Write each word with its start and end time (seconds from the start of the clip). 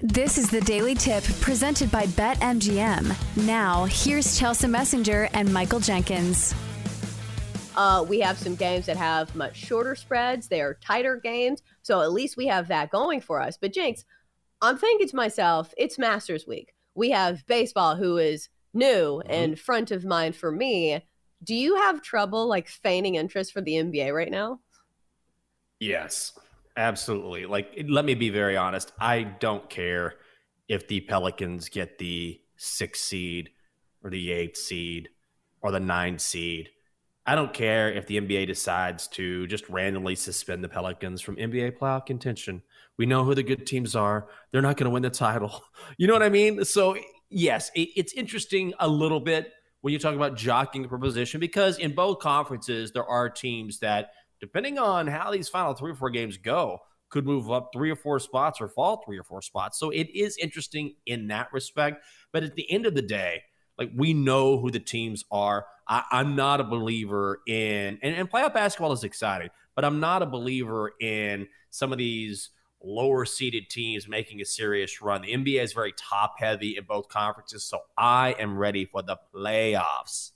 This 0.00 0.36
is 0.36 0.50
the 0.50 0.60
Daily 0.60 0.94
Tip 0.94 1.24
presented 1.40 1.90
by 1.90 2.04
BetMGM. 2.04 3.46
Now, 3.46 3.86
here's 3.86 4.38
Chelsea 4.38 4.66
Messenger 4.66 5.30
and 5.32 5.50
Michael 5.50 5.80
Jenkins. 5.80 6.54
Uh, 7.74 8.04
we 8.06 8.20
have 8.20 8.36
some 8.36 8.56
games 8.56 8.84
that 8.86 8.98
have 8.98 9.34
much 9.34 9.56
shorter 9.56 9.94
spreads. 9.94 10.48
They 10.48 10.60
are 10.60 10.74
tighter 10.74 11.16
games. 11.16 11.62
So 11.80 12.02
at 12.02 12.12
least 12.12 12.36
we 12.36 12.46
have 12.46 12.68
that 12.68 12.90
going 12.90 13.22
for 13.22 13.40
us. 13.40 13.56
But 13.56 13.72
Jenks, 13.72 14.04
I'm 14.60 14.76
thinking 14.76 15.08
to 15.08 15.16
myself, 15.16 15.72
it's 15.78 15.98
Masters 15.98 16.46
Week. 16.46 16.74
We 16.94 17.08
have 17.12 17.46
baseball, 17.46 17.96
who 17.96 18.18
is 18.18 18.50
new 18.74 19.22
mm-hmm. 19.22 19.30
and 19.32 19.58
front 19.58 19.92
of 19.92 20.04
mind 20.04 20.36
for 20.36 20.52
me. 20.52 21.06
Do 21.42 21.54
you 21.54 21.76
have 21.76 22.02
trouble 22.02 22.46
like 22.46 22.68
feigning 22.68 23.14
interest 23.14 23.50
for 23.50 23.62
the 23.62 23.72
NBA 23.72 24.14
right 24.14 24.30
now? 24.30 24.60
Yes. 25.80 26.32
Absolutely. 26.76 27.46
Like, 27.46 27.84
let 27.88 28.04
me 28.04 28.14
be 28.14 28.28
very 28.28 28.56
honest. 28.56 28.92
I 28.98 29.22
don't 29.22 29.68
care 29.70 30.14
if 30.68 30.86
the 30.88 31.00
Pelicans 31.00 31.68
get 31.68 31.98
the 31.98 32.40
sixth 32.56 33.02
seed 33.02 33.50
or 34.02 34.10
the 34.10 34.30
eighth 34.32 34.58
seed 34.58 35.08
or 35.62 35.70
the 35.70 35.80
ninth 35.80 36.20
seed. 36.20 36.70
I 37.26 37.34
don't 37.34 37.52
care 37.52 37.90
if 37.92 38.06
the 38.06 38.20
NBA 38.20 38.46
decides 38.46 39.08
to 39.08 39.46
just 39.48 39.68
randomly 39.68 40.14
suspend 40.14 40.62
the 40.62 40.68
Pelicans 40.68 41.20
from 41.22 41.36
NBA 41.36 41.78
playoff 41.78 42.06
contention. 42.06 42.62
We 42.98 43.06
know 43.06 43.24
who 43.24 43.34
the 43.34 43.42
good 43.42 43.66
teams 43.66 43.96
are. 43.96 44.28
They're 44.52 44.62
not 44.62 44.76
going 44.76 44.84
to 44.84 44.90
win 44.90 45.02
the 45.02 45.10
title. 45.10 45.62
You 45.98 46.06
know 46.06 46.12
what 46.12 46.22
I 46.22 46.28
mean? 46.28 46.64
So, 46.64 46.96
yes, 47.30 47.70
it, 47.74 47.88
it's 47.96 48.12
interesting 48.12 48.74
a 48.80 48.88
little 48.88 49.20
bit 49.20 49.52
when 49.80 49.92
you 49.92 49.98
talk 49.98 50.14
about 50.14 50.36
jockeying 50.36 50.88
for 50.88 50.98
position 50.98 51.40
because 51.40 51.78
in 51.78 51.94
both 51.94 52.18
conferences, 52.18 52.92
there 52.92 53.04
are 53.04 53.30
teams 53.30 53.78
that 53.78 54.10
depending 54.40 54.78
on 54.78 55.06
how 55.06 55.30
these 55.30 55.48
final 55.48 55.74
three 55.74 55.92
or 55.92 55.94
four 55.94 56.10
games 56.10 56.36
go, 56.36 56.78
could 57.08 57.24
move 57.24 57.50
up 57.50 57.70
three 57.72 57.90
or 57.90 57.96
four 57.96 58.18
spots 58.18 58.60
or 58.60 58.68
fall 58.68 59.02
three 59.04 59.18
or 59.18 59.22
four 59.22 59.40
spots. 59.40 59.78
So 59.78 59.90
it 59.90 60.08
is 60.14 60.36
interesting 60.38 60.94
in 61.06 61.28
that 61.28 61.52
respect. 61.52 62.04
But 62.32 62.42
at 62.42 62.56
the 62.56 62.70
end 62.70 62.86
of 62.86 62.94
the 62.94 63.02
day, 63.02 63.42
like 63.78 63.90
we 63.94 64.14
know 64.14 64.58
who 64.58 64.70
the 64.70 64.80
teams 64.80 65.24
are. 65.30 65.66
I, 65.88 66.02
am 66.12 66.34
not 66.34 66.60
a 66.60 66.64
believer 66.64 67.42
in, 67.46 67.98
and, 68.02 68.14
and 68.16 68.30
playoff 68.30 68.54
basketball 68.54 68.92
is 68.92 69.04
exciting, 69.04 69.50
but 69.76 69.84
I'm 69.84 70.00
not 70.00 70.22
a 70.22 70.26
believer 70.26 70.92
in 71.00 71.46
some 71.70 71.92
of 71.92 71.98
these 71.98 72.50
lower 72.82 73.24
seeded 73.24 73.70
teams 73.70 74.08
making 74.08 74.40
a 74.40 74.44
serious 74.44 75.00
run. 75.00 75.22
The 75.22 75.32
NBA 75.32 75.62
is 75.62 75.72
very 75.72 75.92
top 75.96 76.34
heavy 76.38 76.76
in 76.76 76.84
both 76.84 77.08
conferences. 77.08 77.64
So 77.64 77.80
I 77.96 78.34
am 78.38 78.58
ready 78.58 78.84
for 78.84 79.02
the 79.02 79.16
playoffs. 79.34 80.32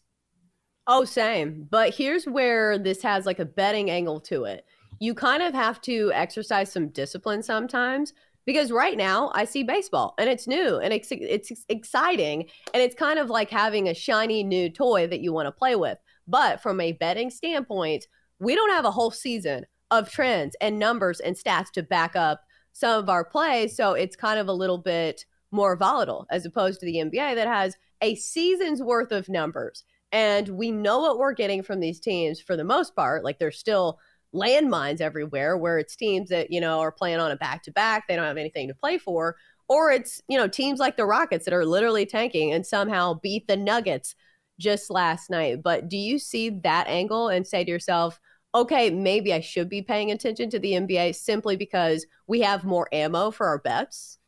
Oh, 0.92 1.05
same. 1.05 1.69
But 1.70 1.94
here's 1.94 2.24
where 2.27 2.77
this 2.77 3.00
has 3.02 3.24
like 3.24 3.38
a 3.38 3.44
betting 3.44 3.92
angle 3.92 4.19
to 4.22 4.42
it. 4.42 4.64
You 4.98 5.14
kind 5.14 5.41
of 5.41 5.55
have 5.55 5.80
to 5.82 6.10
exercise 6.12 6.72
some 6.72 6.88
discipline 6.88 7.44
sometimes 7.44 8.12
because 8.44 8.72
right 8.72 8.97
now 8.97 9.30
I 9.32 9.44
see 9.44 9.62
baseball 9.62 10.14
and 10.19 10.28
it's 10.28 10.48
new 10.48 10.78
and 10.78 10.92
it's 10.92 11.12
it's 11.12 11.52
exciting 11.69 12.48
and 12.74 12.82
it's 12.82 12.97
kind 12.97 13.20
of 13.20 13.30
like 13.30 13.50
having 13.50 13.88
a 13.88 13.94
shiny 13.94 14.42
new 14.42 14.69
toy 14.69 15.06
that 15.06 15.20
you 15.20 15.32
want 15.32 15.47
to 15.47 15.52
play 15.52 15.77
with. 15.77 15.97
But 16.27 16.60
from 16.60 16.80
a 16.80 16.91
betting 16.91 17.30
standpoint, 17.30 18.08
we 18.41 18.56
don't 18.56 18.72
have 18.72 18.84
a 18.84 18.91
whole 18.91 19.12
season 19.12 19.66
of 19.92 20.10
trends 20.10 20.56
and 20.60 20.80
numbers 20.80 21.20
and 21.20 21.36
stats 21.36 21.70
to 21.75 21.84
back 21.84 22.16
up 22.16 22.42
some 22.72 22.98
of 22.98 23.08
our 23.08 23.25
plays, 23.25 23.77
so 23.77 23.92
it's 23.92 24.16
kind 24.16 24.41
of 24.41 24.48
a 24.48 24.52
little 24.52 24.78
bit 24.78 25.25
more 25.52 25.77
volatile 25.77 26.27
as 26.30 26.44
opposed 26.44 26.80
to 26.80 26.86
the 26.86 26.97
NBA 26.97 27.36
that 27.36 27.47
has 27.47 27.77
a 28.00 28.16
season's 28.16 28.82
worth 28.82 29.12
of 29.12 29.28
numbers 29.28 29.84
and 30.12 30.48
we 30.48 30.70
know 30.70 31.00
what 31.00 31.19
we're 31.19 31.33
getting 31.33 31.62
from 31.62 31.80
these 31.80 32.00
teams 32.00 32.41
for 32.41 32.56
the 32.56 32.64
most 32.64 32.97
part. 32.97 33.25
Like 33.25 33.39
there's 33.39 33.58
still 33.58 33.98
landmines 34.34 35.00
everywhere 35.00 35.56
where 35.56 35.78
it's 35.78 35.97
teams 35.97 36.28
that, 36.30 36.50
you 36.50 36.61
know, 36.61 36.80
are 36.80 36.92
playing 36.92 37.20
on 37.20 37.30
a 37.30 37.36
back 37.36 37.62
to 37.64 37.72
back. 37.72 38.06
They 38.08 38.16
don't 38.16 38.25
have 38.25 38.36
anything 38.36 38.69
to 38.69 38.75
play 38.75 38.98
for. 38.98 39.36
Or 39.69 39.92
it's, 39.92 40.20
you 40.28 40.36
know, 40.36 40.48
teams 40.48 40.81
like 40.81 40.97
the 40.97 41.05
Rockets 41.05 41.44
that 41.44 41.55
are 41.55 41.64
literally 41.64 42.06
tanking 42.06 42.53
and 42.53 42.66
somehow 42.66 43.14
beat 43.14 43.47
the 43.47 43.56
Nuggets 43.56 44.16
just 44.58 44.91
last 44.91 45.31
night. 45.31 45.62
But 45.62 45.88
do 45.88 45.97
you 45.97 46.19
see 46.19 46.50
that 46.50 46.88
angle 46.88 47.28
and 47.28 47.47
say 47.47 47.65
to 47.65 47.71
yourself, 47.71 48.19
okay, 48.53 48.91
maybe 48.91 49.32
I 49.32 49.41
should 49.41 49.69
be 49.69 49.82
paying 49.82 50.10
attention 50.10 50.50
to 50.50 50.59
the 50.59 50.72
NBA 50.72 51.15
simply 51.15 51.56
because 51.56 52.04
we 52.27 52.41
have 52.41 52.65
more 52.65 52.88
ammo 52.92 53.31
for 53.31 53.47
our 53.47 53.59
bets? 53.59 54.19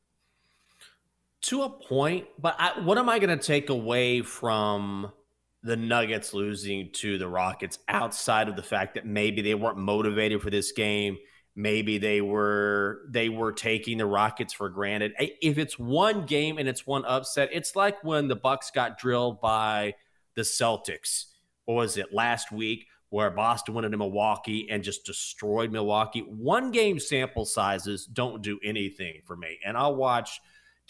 To 1.43 1.63
a 1.63 1.69
point, 1.69 2.27
but 2.39 2.55
I, 2.57 2.79
what 2.81 2.99
am 2.99 3.09
I 3.09 3.19
going 3.19 3.37
to 3.37 3.45
take 3.45 3.69
away 3.69 4.23
from 4.23 5.11
the 5.63 5.77
Nuggets 5.77 6.35
losing 6.35 6.91
to 6.93 7.19
the 7.19 7.29
Rockets 7.29 7.79
outside 7.89 8.49
of 8.49 8.57
the 8.57 8.63
fact 8.63 8.95
that 8.95 9.07
maybe 9.07 9.43
they 9.43 9.55
weren't 9.55 9.79
motivated 9.79 10.43
for 10.43 10.51
this 10.51 10.73
game. 10.73 11.19
Maybe 11.55 11.99
they 11.99 12.21
were 12.21 13.03
they 13.09 13.29
were 13.29 13.53
taking 13.53 13.99
the 13.99 14.07
Rockets 14.07 14.53
for 14.53 14.69
granted. 14.71 15.13
If 15.19 15.59
it's 15.59 15.79
one 15.79 16.27
game 16.27 16.59
and 16.59 16.69
it's 16.69 16.87
one 16.87 17.05
upset, 17.05 17.51
it's 17.53 17.77
like 17.77 18.03
when 18.03 18.29
the 18.29 18.37
Bucks 18.37 18.71
got 18.71 18.99
drilled 18.99 19.41
by 19.41 19.95
the 20.35 20.43
Celtics. 20.43 21.27
What 21.67 21.75
was 21.75 21.97
it 21.97 22.13
last 22.13 22.51
week? 22.51 22.87
Where 23.11 23.31
Boston 23.31 23.75
went 23.75 23.85
into 23.85 23.99
Milwaukee 23.99 24.67
and 24.71 24.83
just 24.83 25.05
destroyed 25.05 25.71
Milwaukee. 25.71 26.21
One 26.21 26.71
game 26.71 26.99
sample 26.99 27.45
sizes 27.45 28.07
don't 28.07 28.43
do 28.43 28.59
anything 28.65 29.21
for 29.27 29.37
me. 29.37 29.59
And 29.65 29.77
I'll 29.77 29.95
watch 29.95 30.41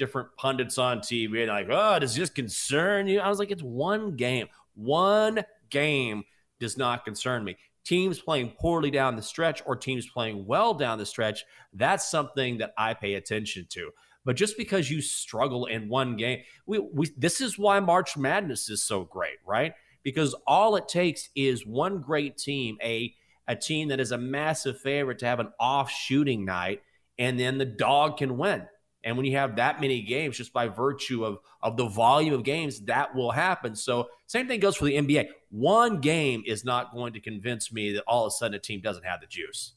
different 0.02 0.28
pundits 0.36 0.78
on 0.78 0.98
TV 0.98 1.42
and 1.42 1.48
like, 1.48 1.68
oh, 1.70 2.00
does 2.00 2.16
this 2.16 2.28
concern 2.28 3.06
you? 3.06 3.20
I 3.20 3.28
was 3.28 3.38
like, 3.38 3.52
it's 3.52 3.62
one 3.62 4.16
game. 4.16 4.48
One 4.74 5.44
game 5.70 6.24
does 6.58 6.76
not 6.76 7.04
concern 7.04 7.44
me. 7.44 7.56
Teams 7.84 8.18
playing 8.18 8.54
poorly 8.58 8.90
down 8.90 9.14
the 9.14 9.22
stretch 9.22 9.62
or 9.64 9.76
teams 9.76 10.08
playing 10.08 10.44
well 10.44 10.74
down 10.74 10.98
the 10.98 11.06
stretch, 11.06 11.44
that's 11.72 12.10
something 12.10 12.58
that 12.58 12.74
I 12.76 12.94
pay 12.94 13.14
attention 13.14 13.66
to. 13.70 13.90
But 14.24 14.34
just 14.34 14.56
because 14.56 14.90
you 14.90 15.00
struggle 15.00 15.66
in 15.66 15.88
one 15.88 16.16
game, 16.16 16.40
we, 16.66 16.80
we, 16.80 17.10
this 17.16 17.40
is 17.40 17.56
why 17.56 17.78
March 17.78 18.16
Madness 18.16 18.68
is 18.70 18.82
so 18.82 19.04
great, 19.04 19.38
right? 19.46 19.72
Because 20.02 20.34
all 20.48 20.74
it 20.74 20.88
takes 20.88 21.28
is 21.36 21.64
one 21.64 22.00
great 22.00 22.38
team, 22.38 22.76
a 22.82 23.14
a 23.48 23.56
team 23.56 23.88
that 23.88 24.00
is 24.00 24.12
a 24.12 24.18
massive 24.18 24.80
favorite 24.80 25.18
to 25.18 25.26
have 25.26 25.40
an 25.40 25.52
off 25.58 25.90
shooting 25.90 26.44
night, 26.44 26.80
and 27.18 27.38
then 27.38 27.58
the 27.58 27.64
dog 27.64 28.16
can 28.16 28.38
win. 28.38 28.66
And 29.04 29.16
when 29.16 29.26
you 29.26 29.36
have 29.36 29.56
that 29.56 29.80
many 29.80 30.02
games, 30.02 30.36
just 30.36 30.52
by 30.52 30.68
virtue 30.68 31.24
of, 31.24 31.38
of 31.62 31.76
the 31.76 31.86
volume 31.86 32.34
of 32.34 32.44
games, 32.44 32.80
that 32.82 33.14
will 33.14 33.30
happen. 33.30 33.74
So, 33.74 34.08
same 34.26 34.46
thing 34.46 34.60
goes 34.60 34.76
for 34.76 34.84
the 34.84 34.94
NBA. 34.94 35.28
One 35.50 36.00
game 36.00 36.42
is 36.46 36.64
not 36.64 36.94
going 36.94 37.12
to 37.14 37.20
convince 37.20 37.72
me 37.72 37.92
that 37.94 38.04
all 38.06 38.26
of 38.26 38.28
a 38.28 38.30
sudden 38.30 38.54
a 38.54 38.58
team 38.58 38.80
doesn't 38.80 39.04
have 39.04 39.20
the 39.20 39.26
juice. 39.26 39.72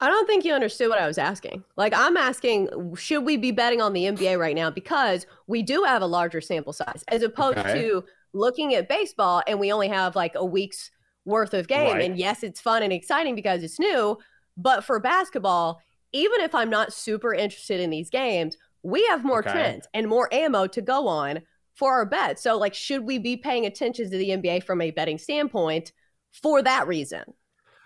I 0.00 0.08
don't 0.08 0.26
think 0.26 0.44
you 0.44 0.52
understood 0.52 0.88
what 0.88 0.98
I 0.98 1.06
was 1.06 1.18
asking. 1.18 1.64
Like, 1.76 1.94
I'm 1.94 2.16
asking, 2.16 2.94
should 2.96 3.24
we 3.24 3.36
be 3.36 3.52
betting 3.52 3.80
on 3.80 3.92
the 3.92 4.04
NBA 4.04 4.38
right 4.38 4.54
now? 4.54 4.70
Because 4.70 5.26
we 5.46 5.62
do 5.62 5.84
have 5.84 6.02
a 6.02 6.06
larger 6.06 6.40
sample 6.40 6.72
size 6.72 7.04
as 7.08 7.22
opposed 7.22 7.58
okay. 7.58 7.80
to 7.80 8.04
looking 8.32 8.74
at 8.74 8.88
baseball 8.88 9.42
and 9.46 9.58
we 9.60 9.72
only 9.72 9.88
have 9.88 10.16
like 10.16 10.34
a 10.34 10.44
week's 10.44 10.90
worth 11.24 11.54
of 11.54 11.68
game. 11.68 11.94
Right. 11.94 12.04
And 12.04 12.18
yes, 12.18 12.42
it's 12.42 12.60
fun 12.60 12.82
and 12.82 12.92
exciting 12.92 13.34
because 13.34 13.62
it's 13.62 13.78
new. 13.78 14.18
But 14.56 14.84
for 14.84 15.00
basketball, 15.00 15.80
even 16.14 16.40
if 16.40 16.54
I'm 16.54 16.70
not 16.70 16.94
super 16.94 17.34
interested 17.34 17.80
in 17.80 17.90
these 17.90 18.08
games, 18.08 18.56
we 18.82 19.04
have 19.06 19.24
more 19.24 19.40
okay. 19.40 19.50
trends 19.50 19.88
and 19.92 20.08
more 20.08 20.32
ammo 20.32 20.66
to 20.68 20.80
go 20.80 21.08
on 21.08 21.40
for 21.74 21.92
our 21.92 22.06
bets. 22.06 22.42
So, 22.42 22.56
like, 22.56 22.72
should 22.72 23.04
we 23.04 23.18
be 23.18 23.36
paying 23.36 23.66
attention 23.66 24.08
to 24.10 24.16
the 24.16 24.30
NBA 24.30 24.62
from 24.62 24.80
a 24.80 24.92
betting 24.92 25.18
standpoint 25.18 25.92
for 26.32 26.62
that 26.62 26.86
reason? 26.86 27.24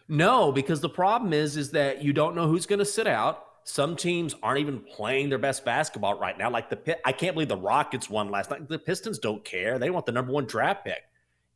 No, 0.09 0.53
because 0.53 0.81
the 0.81 0.89
problem 0.89 1.33
is, 1.33 1.57
is 1.57 1.71
that 1.71 2.03
you 2.03 2.13
don't 2.13 2.37
know 2.37 2.47
who's 2.47 2.67
going 2.67 2.79
to 2.79 2.85
sit 2.85 3.07
out. 3.07 3.45
Some 3.65 3.97
teams 3.97 4.35
aren't 4.43 4.61
even 4.61 4.81
playing 4.81 5.31
their 5.31 5.39
best 5.39 5.65
basketball 5.65 6.19
right 6.19 6.37
now. 6.37 6.51
Like 6.51 6.71
the 6.71 6.77
pit, 6.77 7.01
I 7.05 7.13
can't 7.13 7.35
believe 7.35 7.49
the 7.49 7.57
Rockets 7.57 8.09
won 8.09 8.31
last 8.31 8.51
night. 8.51 8.69
The 8.69 8.79
Pistons 8.79 9.19
don't 9.19 9.45
care. 9.45 9.79
They 9.79 9.91
want 9.91 10.07
the 10.07 10.13
number 10.13 10.33
one 10.33 10.47
draft 10.47 10.85
pick. 10.85 11.03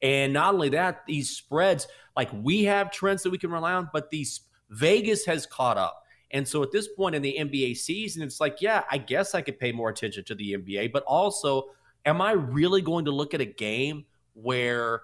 And 0.02 0.32
not 0.32 0.54
only 0.54 0.70
that, 0.70 1.06
these 1.06 1.30
spreads, 1.30 1.86
like 2.16 2.30
we 2.32 2.64
have 2.64 2.90
trends 2.90 3.22
that 3.22 3.30
we 3.30 3.38
can 3.38 3.50
rely 3.50 3.72
on, 3.72 3.88
but 3.92 4.10
these 4.10 4.42
Vegas 4.70 5.24
has 5.26 5.46
caught 5.46 5.78
up. 5.78 6.01
And 6.32 6.48
so 6.48 6.62
at 6.62 6.72
this 6.72 6.88
point 6.88 7.14
in 7.14 7.22
the 7.22 7.36
NBA 7.38 7.76
season, 7.76 8.22
it's 8.22 8.40
like, 8.40 8.60
yeah, 8.60 8.84
I 8.90 8.98
guess 8.98 9.34
I 9.34 9.42
could 9.42 9.58
pay 9.58 9.70
more 9.70 9.90
attention 9.90 10.24
to 10.24 10.34
the 10.34 10.54
NBA, 10.54 10.92
but 10.92 11.02
also, 11.04 11.66
am 12.06 12.20
I 12.22 12.32
really 12.32 12.80
going 12.80 13.04
to 13.04 13.10
look 13.10 13.34
at 13.34 13.40
a 13.40 13.46
game 13.46 14.06
where 14.34 15.02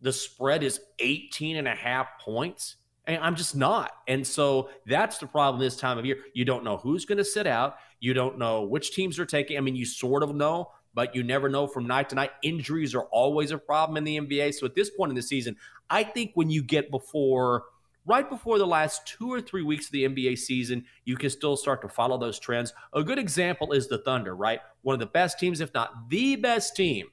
the 0.00 0.12
spread 0.12 0.62
is 0.64 0.80
18 0.98 1.56
and 1.56 1.68
a 1.68 1.74
half 1.74 2.18
points? 2.20 2.76
And 3.06 3.22
I'm 3.22 3.36
just 3.36 3.56
not. 3.56 3.92
And 4.08 4.26
so 4.26 4.70
that's 4.84 5.18
the 5.18 5.26
problem 5.26 5.60
this 5.60 5.76
time 5.76 5.96
of 5.96 6.04
year. 6.04 6.18
You 6.34 6.44
don't 6.44 6.64
know 6.64 6.76
who's 6.76 7.04
going 7.04 7.18
to 7.18 7.24
sit 7.24 7.46
out. 7.46 7.76
You 8.00 8.12
don't 8.12 8.36
know 8.36 8.62
which 8.62 8.92
teams 8.92 9.18
are 9.18 9.26
taking. 9.26 9.56
I 9.56 9.60
mean, 9.60 9.76
you 9.76 9.86
sort 9.86 10.22
of 10.22 10.34
know, 10.34 10.72
but 10.92 11.14
you 11.14 11.22
never 11.22 11.48
know 11.48 11.66
from 11.68 11.86
night 11.86 12.08
to 12.10 12.16
night. 12.16 12.32
Injuries 12.42 12.94
are 12.94 13.04
always 13.04 13.52
a 13.52 13.58
problem 13.58 13.96
in 13.96 14.04
the 14.04 14.18
NBA. 14.18 14.54
So 14.54 14.66
at 14.66 14.74
this 14.74 14.90
point 14.90 15.10
in 15.10 15.16
the 15.16 15.22
season, 15.22 15.56
I 15.88 16.02
think 16.02 16.32
when 16.34 16.50
you 16.50 16.64
get 16.64 16.90
before– 16.90 17.62
right 18.08 18.28
before 18.28 18.58
the 18.58 18.66
last 18.66 19.06
two 19.06 19.30
or 19.30 19.40
three 19.40 19.62
weeks 19.62 19.86
of 19.86 19.92
the 19.92 20.04
NBA 20.08 20.38
season, 20.38 20.84
you 21.04 21.16
can 21.16 21.30
still 21.30 21.56
start 21.56 21.82
to 21.82 21.88
follow 21.88 22.18
those 22.18 22.38
trends. 22.38 22.72
A 22.94 23.04
good 23.04 23.18
example 23.18 23.72
is 23.72 23.86
the 23.86 23.98
Thunder, 23.98 24.34
right? 24.34 24.60
One 24.82 24.94
of 24.94 25.00
the 25.00 25.06
best 25.06 25.38
teams, 25.38 25.60
if 25.60 25.72
not 25.74 26.08
the 26.08 26.36
best 26.36 26.74
team 26.74 27.08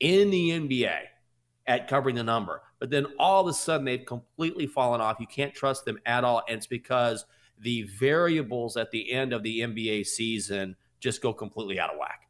in 0.00 0.30
the 0.30 0.50
NBA 0.50 0.98
at 1.66 1.88
covering 1.88 2.16
the 2.16 2.24
number. 2.24 2.62
But 2.80 2.90
then 2.90 3.06
all 3.18 3.42
of 3.42 3.46
a 3.46 3.52
sudden, 3.52 3.86
they've 3.86 4.04
completely 4.04 4.66
fallen 4.66 5.00
off. 5.00 5.20
You 5.20 5.28
can't 5.28 5.54
trust 5.54 5.84
them 5.84 6.00
at 6.04 6.24
all. 6.24 6.42
And 6.48 6.58
it's 6.58 6.66
because 6.66 7.24
the 7.60 7.84
variables 7.84 8.76
at 8.76 8.90
the 8.90 9.12
end 9.12 9.32
of 9.32 9.44
the 9.44 9.60
NBA 9.60 10.06
season 10.06 10.74
just 10.98 11.22
go 11.22 11.32
completely 11.32 11.78
out 11.78 11.90
of 11.90 11.98
whack. 11.98 12.28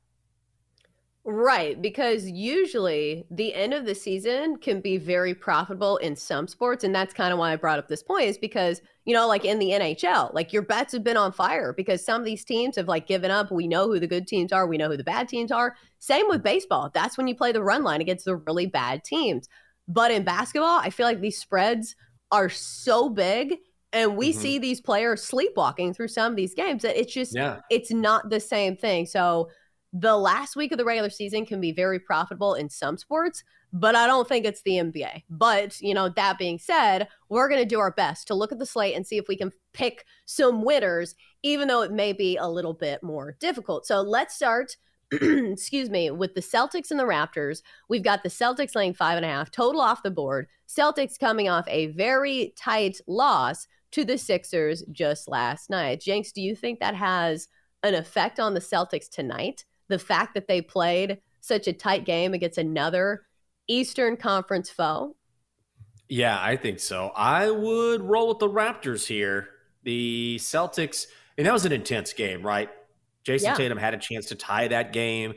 Right, 1.24 1.80
because 1.80 2.28
usually 2.28 3.24
the 3.30 3.54
end 3.54 3.74
of 3.74 3.86
the 3.86 3.94
season 3.94 4.56
can 4.56 4.80
be 4.80 4.96
very 4.96 5.34
profitable 5.34 5.98
in 5.98 6.16
some 6.16 6.48
sports. 6.48 6.82
And 6.82 6.92
that's 6.92 7.14
kind 7.14 7.32
of 7.32 7.38
why 7.38 7.52
I 7.52 7.56
brought 7.56 7.78
up 7.78 7.86
this 7.86 8.02
point, 8.02 8.24
is 8.24 8.38
because, 8.38 8.82
you 9.04 9.14
know, 9.14 9.28
like 9.28 9.44
in 9.44 9.60
the 9.60 9.70
NHL, 9.70 10.34
like 10.34 10.52
your 10.52 10.62
bets 10.62 10.92
have 10.92 11.04
been 11.04 11.16
on 11.16 11.30
fire 11.30 11.72
because 11.72 12.04
some 12.04 12.20
of 12.20 12.24
these 12.24 12.44
teams 12.44 12.74
have 12.74 12.88
like 12.88 13.06
given 13.06 13.30
up. 13.30 13.52
We 13.52 13.68
know 13.68 13.86
who 13.86 14.00
the 14.00 14.08
good 14.08 14.26
teams 14.26 14.50
are, 14.50 14.66
we 14.66 14.78
know 14.78 14.88
who 14.88 14.96
the 14.96 15.04
bad 15.04 15.28
teams 15.28 15.52
are. 15.52 15.76
Same 16.00 16.26
with 16.28 16.42
baseball. 16.42 16.90
That's 16.92 17.16
when 17.16 17.28
you 17.28 17.36
play 17.36 17.52
the 17.52 17.62
run 17.62 17.84
line 17.84 18.00
against 18.00 18.24
the 18.24 18.34
really 18.34 18.66
bad 18.66 19.04
teams. 19.04 19.48
But 19.86 20.10
in 20.10 20.24
basketball, 20.24 20.80
I 20.80 20.90
feel 20.90 21.06
like 21.06 21.20
these 21.20 21.38
spreads 21.38 21.94
are 22.32 22.48
so 22.48 23.08
big 23.08 23.58
and 23.92 24.16
we 24.16 24.30
mm-hmm. 24.30 24.40
see 24.40 24.58
these 24.58 24.80
players 24.80 25.22
sleepwalking 25.22 25.94
through 25.94 26.08
some 26.08 26.32
of 26.32 26.36
these 26.36 26.54
games 26.54 26.82
that 26.82 26.98
it's 26.98 27.12
just 27.12 27.36
yeah. 27.36 27.60
it's 27.70 27.92
not 27.92 28.28
the 28.28 28.40
same 28.40 28.76
thing. 28.76 29.06
So 29.06 29.50
the 29.92 30.16
last 30.16 30.56
week 30.56 30.72
of 30.72 30.78
the 30.78 30.84
regular 30.84 31.10
season 31.10 31.44
can 31.44 31.60
be 31.60 31.72
very 31.72 31.98
profitable 31.98 32.54
in 32.54 32.70
some 32.70 32.96
sports, 32.96 33.44
but 33.72 33.94
I 33.94 34.06
don't 34.06 34.26
think 34.26 34.46
it's 34.46 34.62
the 34.62 34.72
NBA. 34.72 35.24
But, 35.28 35.80
you 35.80 35.92
know, 35.92 36.08
that 36.10 36.38
being 36.38 36.58
said, 36.58 37.08
we're 37.28 37.48
going 37.48 37.60
to 37.60 37.68
do 37.68 37.78
our 37.78 37.90
best 37.90 38.26
to 38.28 38.34
look 38.34 38.52
at 38.52 38.58
the 38.58 38.66
slate 38.66 38.96
and 38.96 39.06
see 39.06 39.18
if 39.18 39.28
we 39.28 39.36
can 39.36 39.52
pick 39.74 40.04
some 40.24 40.62
winners, 40.62 41.14
even 41.42 41.68
though 41.68 41.82
it 41.82 41.92
may 41.92 42.12
be 42.12 42.36
a 42.36 42.48
little 42.48 42.72
bit 42.72 43.02
more 43.02 43.36
difficult. 43.38 43.86
So 43.86 44.00
let's 44.00 44.34
start. 44.34 44.76
excuse 45.12 45.90
me, 45.90 46.10
with 46.10 46.34
the 46.34 46.40
Celtics 46.40 46.90
and 46.90 46.98
the 46.98 47.04
Raptors, 47.04 47.60
we've 47.90 48.02
got 48.02 48.22
the 48.22 48.30
Celtics 48.30 48.74
laying 48.74 48.94
five 48.94 49.18
and 49.18 49.26
a 49.26 49.28
half 49.28 49.50
total 49.50 49.82
off 49.82 50.02
the 50.02 50.10
board. 50.10 50.46
Celtics 50.66 51.18
coming 51.18 51.50
off 51.50 51.66
a 51.68 51.88
very 51.88 52.54
tight 52.56 52.98
loss 53.06 53.68
to 53.90 54.06
the 54.06 54.16
Sixers 54.16 54.82
just 54.90 55.28
last 55.28 55.68
night. 55.68 56.00
Jenks, 56.00 56.32
do 56.32 56.40
you 56.40 56.56
think 56.56 56.80
that 56.80 56.94
has 56.94 57.48
an 57.82 57.94
effect 57.94 58.40
on 58.40 58.54
the 58.54 58.60
Celtics 58.60 59.10
tonight? 59.10 59.66
The 59.92 59.98
fact 59.98 60.32
that 60.32 60.48
they 60.48 60.62
played 60.62 61.18
such 61.42 61.68
a 61.68 61.72
tight 61.74 62.06
game 62.06 62.32
against 62.32 62.56
another 62.56 63.26
Eastern 63.68 64.16
Conference 64.16 64.70
foe? 64.70 65.16
Yeah, 66.08 66.38
I 66.40 66.56
think 66.56 66.80
so. 66.80 67.12
I 67.14 67.50
would 67.50 68.00
roll 68.00 68.28
with 68.28 68.38
the 68.38 68.48
Raptors 68.48 69.06
here. 69.06 69.50
The 69.82 70.38
Celtics, 70.40 71.08
and 71.36 71.46
that 71.46 71.52
was 71.52 71.66
an 71.66 71.72
intense 71.72 72.14
game, 72.14 72.40
right? 72.40 72.70
Jayson 73.26 73.48
yeah. 73.48 73.54
Tatum 73.54 73.76
had 73.76 73.92
a 73.92 73.98
chance 73.98 74.24
to 74.28 74.34
tie 74.34 74.66
that 74.68 74.94
game 74.94 75.34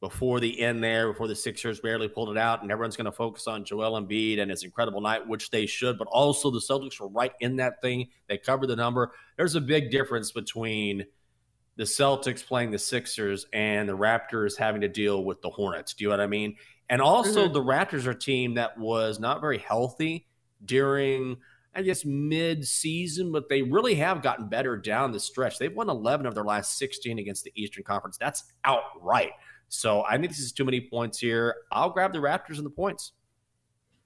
before 0.00 0.40
the 0.40 0.58
end 0.58 0.82
there, 0.82 1.12
before 1.12 1.28
the 1.28 1.36
Sixers 1.36 1.80
barely 1.80 2.08
pulled 2.08 2.30
it 2.30 2.38
out, 2.38 2.62
and 2.62 2.72
everyone's 2.72 2.96
going 2.96 3.04
to 3.04 3.12
focus 3.12 3.46
on 3.46 3.62
Joel 3.62 4.00
Embiid 4.00 4.40
and 4.40 4.50
his 4.50 4.62
incredible 4.62 5.02
night, 5.02 5.28
which 5.28 5.50
they 5.50 5.66
should. 5.66 5.98
But 5.98 6.08
also, 6.08 6.50
the 6.50 6.60
Celtics 6.60 6.98
were 6.98 7.08
right 7.08 7.32
in 7.40 7.56
that 7.56 7.82
thing. 7.82 8.08
They 8.26 8.38
covered 8.38 8.68
the 8.68 8.76
number. 8.76 9.12
There's 9.36 9.54
a 9.54 9.60
big 9.60 9.90
difference 9.90 10.32
between– 10.32 11.04
the 11.78 11.84
Celtics 11.84 12.44
playing 12.44 12.72
the 12.72 12.78
Sixers 12.78 13.46
and 13.52 13.88
the 13.88 13.96
Raptors 13.96 14.58
having 14.58 14.80
to 14.80 14.88
deal 14.88 15.24
with 15.24 15.40
the 15.42 15.48
Hornets. 15.48 15.94
Do 15.94 16.04
you 16.04 16.10
know 16.10 16.16
what 16.16 16.20
I 16.20 16.26
mean? 16.26 16.56
And 16.90 17.00
also, 17.00 17.44
mm-hmm. 17.44 17.52
the 17.52 17.62
Raptors 17.62 18.04
are 18.06 18.10
a 18.10 18.18
team 18.18 18.54
that 18.54 18.76
was 18.76 19.20
not 19.20 19.40
very 19.40 19.58
healthy 19.58 20.26
during, 20.64 21.36
I 21.76 21.82
guess, 21.82 22.04
mid 22.04 22.66
season, 22.66 23.30
but 23.30 23.48
they 23.48 23.62
really 23.62 23.94
have 23.94 24.22
gotten 24.22 24.48
better 24.48 24.76
down 24.76 25.12
the 25.12 25.20
stretch. 25.20 25.58
They've 25.58 25.74
won 25.74 25.88
11 25.88 26.26
of 26.26 26.34
their 26.34 26.44
last 26.44 26.78
16 26.78 27.20
against 27.20 27.44
the 27.44 27.52
Eastern 27.54 27.84
Conference. 27.84 28.18
That's 28.18 28.42
outright. 28.64 29.30
So 29.68 30.02
I 30.02 30.16
think 30.16 30.30
this 30.30 30.40
is 30.40 30.50
too 30.50 30.64
many 30.64 30.80
points 30.80 31.20
here. 31.20 31.54
I'll 31.70 31.90
grab 31.90 32.12
the 32.12 32.18
Raptors 32.18 32.56
and 32.56 32.66
the 32.66 32.70
points. 32.70 33.12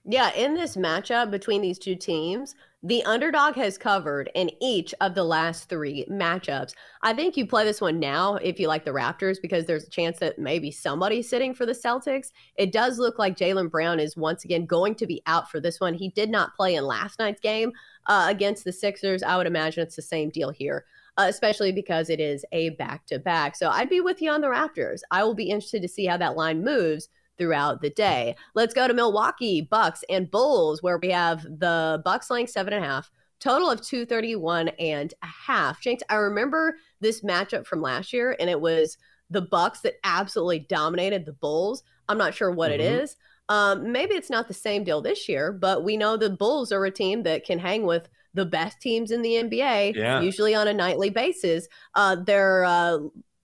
Yeah, 0.04 0.30
in 0.34 0.54
this 0.54 0.76
matchup 0.76 1.30
between 1.30 1.62
these 1.62 1.78
two 1.78 1.94
teams, 1.94 2.54
the 2.84 3.04
underdog 3.04 3.54
has 3.54 3.78
covered 3.78 4.28
in 4.34 4.50
each 4.60 4.92
of 5.00 5.14
the 5.14 5.22
last 5.22 5.68
three 5.68 6.04
matchups. 6.10 6.74
I 7.02 7.14
think 7.14 7.36
you 7.36 7.46
play 7.46 7.64
this 7.64 7.80
one 7.80 8.00
now 8.00 8.34
if 8.36 8.58
you 8.58 8.66
like 8.66 8.84
the 8.84 8.90
Raptors 8.90 9.36
because 9.40 9.66
there's 9.66 9.86
a 9.86 9.90
chance 9.90 10.18
that 10.18 10.38
maybe 10.38 10.72
somebody's 10.72 11.28
sitting 11.28 11.54
for 11.54 11.64
the 11.64 11.72
Celtics. 11.72 12.32
It 12.56 12.72
does 12.72 12.98
look 12.98 13.20
like 13.20 13.36
Jaylen 13.36 13.70
Brown 13.70 14.00
is 14.00 14.16
once 14.16 14.44
again 14.44 14.66
going 14.66 14.96
to 14.96 15.06
be 15.06 15.22
out 15.26 15.48
for 15.48 15.60
this 15.60 15.78
one. 15.78 15.94
He 15.94 16.08
did 16.08 16.28
not 16.28 16.56
play 16.56 16.74
in 16.74 16.84
last 16.84 17.20
night's 17.20 17.40
game 17.40 17.70
uh, 18.06 18.26
against 18.28 18.64
the 18.64 18.72
Sixers. 18.72 19.22
I 19.22 19.36
would 19.36 19.46
imagine 19.46 19.84
it's 19.84 19.96
the 19.96 20.02
same 20.02 20.30
deal 20.30 20.50
here. 20.50 20.84
Uh, 21.18 21.26
especially 21.28 21.72
because 21.72 22.08
it 22.08 22.20
is 22.20 22.42
a 22.52 22.70
back 22.70 23.04
to 23.04 23.18
back. 23.18 23.54
So 23.54 23.68
I'd 23.68 23.90
be 23.90 24.00
with 24.00 24.22
you 24.22 24.30
on 24.30 24.40
the 24.40 24.46
Raptors. 24.46 25.00
I 25.10 25.22
will 25.24 25.34
be 25.34 25.50
interested 25.50 25.82
to 25.82 25.88
see 25.88 26.06
how 26.06 26.16
that 26.16 26.38
line 26.38 26.64
moves 26.64 27.10
throughout 27.38 27.80
the 27.80 27.90
day. 27.90 28.36
Let's 28.54 28.74
go 28.74 28.86
to 28.86 28.94
Milwaukee 28.94 29.60
Bucks 29.60 30.04
and 30.08 30.30
Bulls, 30.30 30.82
where 30.82 30.98
we 30.98 31.10
have 31.10 31.42
the 31.42 32.02
Bucks 32.04 32.30
laying 32.30 32.46
seven 32.46 32.72
and 32.72 32.84
a 32.84 32.88
half, 32.88 33.10
total 33.40 33.70
of 33.70 33.82
231 33.82 34.68
and 34.68 35.12
a 35.22 35.26
half. 35.26 35.80
Jenks, 35.80 36.02
I 36.08 36.16
remember 36.16 36.76
this 37.00 37.22
matchup 37.22 37.66
from 37.66 37.82
last 37.82 38.12
year, 38.12 38.36
and 38.38 38.48
it 38.48 38.60
was 38.60 38.96
the 39.30 39.42
Bucks 39.42 39.80
that 39.80 39.94
absolutely 40.04 40.60
dominated 40.60 41.24
the 41.24 41.32
Bulls. 41.32 41.82
I'm 42.08 42.18
not 42.18 42.34
sure 42.34 42.50
what 42.50 42.70
mm-hmm. 42.70 42.80
it 42.80 43.02
is. 43.02 43.16
Um, 43.48 43.90
maybe 43.92 44.14
it's 44.14 44.30
not 44.30 44.48
the 44.48 44.54
same 44.54 44.84
deal 44.84 45.02
this 45.02 45.28
year, 45.28 45.52
but 45.52 45.84
we 45.84 45.96
know 45.96 46.16
the 46.16 46.30
Bulls 46.30 46.72
are 46.72 46.84
a 46.84 46.90
team 46.90 47.24
that 47.24 47.44
can 47.44 47.58
hang 47.58 47.84
with 47.84 48.08
the 48.34 48.46
best 48.46 48.80
teams 48.80 49.10
in 49.10 49.22
the 49.22 49.34
NBA, 49.34 49.94
yeah. 49.94 50.20
usually 50.20 50.54
on 50.54 50.68
a 50.68 50.72
nightly 50.72 51.10
basis. 51.10 51.68
Uh, 51.94 52.16
their 52.16 52.64
uh, 52.64 52.98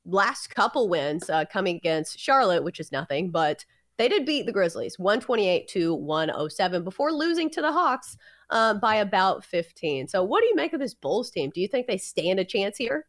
last 0.06 0.54
couple 0.54 0.88
wins 0.88 1.28
uh, 1.28 1.44
coming 1.52 1.76
against 1.76 2.18
Charlotte, 2.18 2.64
which 2.64 2.80
is 2.80 2.92
nothing, 2.92 3.30
but 3.30 3.64
they 3.98 4.08
did 4.08 4.24
beat 4.24 4.46
the 4.46 4.52
Grizzlies 4.52 4.98
128 4.98 5.68
to 5.68 5.94
107 5.94 6.84
before 6.84 7.12
losing 7.12 7.50
to 7.50 7.60
the 7.60 7.72
Hawks 7.72 8.16
uh, 8.50 8.74
by 8.74 8.96
about 8.96 9.44
15. 9.44 10.08
So, 10.08 10.22
what 10.22 10.40
do 10.40 10.46
you 10.46 10.54
make 10.54 10.72
of 10.72 10.80
this 10.80 10.94
Bulls 10.94 11.30
team? 11.30 11.50
Do 11.52 11.60
you 11.60 11.68
think 11.68 11.86
they 11.86 11.98
stand 11.98 12.38
a 12.38 12.44
chance 12.44 12.76
here? 12.76 13.06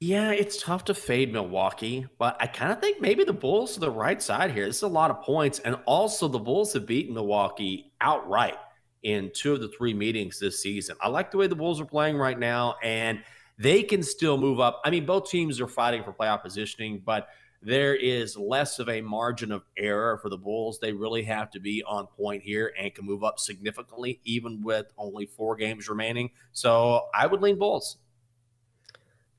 Yeah, 0.00 0.30
it's 0.30 0.62
tough 0.62 0.84
to 0.84 0.94
fade 0.94 1.32
Milwaukee, 1.32 2.06
but 2.18 2.36
I 2.40 2.46
kind 2.46 2.70
of 2.70 2.80
think 2.80 3.00
maybe 3.00 3.24
the 3.24 3.32
Bulls 3.32 3.76
are 3.76 3.80
the 3.80 3.90
right 3.90 4.22
side 4.22 4.52
here. 4.52 4.66
This 4.66 4.76
is 4.76 4.82
a 4.82 4.88
lot 4.88 5.10
of 5.10 5.22
points. 5.22 5.58
And 5.60 5.76
also, 5.86 6.28
the 6.28 6.38
Bulls 6.38 6.72
have 6.74 6.86
beaten 6.86 7.14
Milwaukee 7.14 7.92
outright 8.00 8.58
in 9.02 9.30
two 9.34 9.54
of 9.54 9.60
the 9.60 9.68
three 9.68 9.94
meetings 9.94 10.38
this 10.38 10.62
season. 10.62 10.96
I 11.00 11.08
like 11.08 11.30
the 11.30 11.36
way 11.36 11.46
the 11.46 11.56
Bulls 11.56 11.80
are 11.80 11.84
playing 11.84 12.16
right 12.16 12.38
now, 12.38 12.76
and 12.82 13.22
they 13.58 13.82
can 13.82 14.02
still 14.02 14.36
move 14.36 14.60
up. 14.60 14.80
I 14.84 14.90
mean, 14.90 15.04
both 15.04 15.30
teams 15.30 15.60
are 15.60 15.66
fighting 15.66 16.04
for 16.04 16.12
playoff 16.12 16.42
positioning, 16.42 17.02
but 17.04 17.28
there 17.60 17.94
is 17.94 18.36
less 18.36 18.78
of 18.78 18.88
a 18.88 19.00
margin 19.00 19.50
of 19.50 19.64
error 19.76 20.18
for 20.18 20.28
the 20.28 20.38
Bulls. 20.38 20.78
They 20.78 20.92
really 20.92 21.24
have 21.24 21.50
to 21.52 21.60
be 21.60 21.82
on 21.82 22.06
point 22.06 22.42
here 22.42 22.72
and 22.78 22.94
can 22.94 23.04
move 23.04 23.24
up 23.24 23.38
significantly, 23.40 24.20
even 24.24 24.62
with 24.62 24.86
only 24.96 25.26
four 25.26 25.56
games 25.56 25.88
remaining. 25.88 26.30
So 26.52 27.06
I 27.12 27.26
would 27.26 27.42
lean 27.42 27.58
Bulls. 27.58 27.98